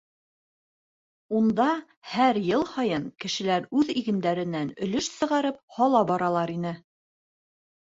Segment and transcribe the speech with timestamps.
[1.39, 1.67] Унда
[2.13, 6.75] һәр йыл һайын кешеләр үҙ игендәренән өлөш сығарып һала баралар ине.